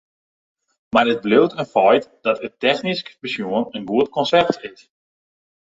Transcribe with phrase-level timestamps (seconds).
[0.93, 4.79] Mar it bliuwt in feit dat it technysk besjoen in goed konsept is.